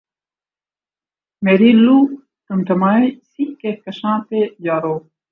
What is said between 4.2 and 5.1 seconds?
پہ یارو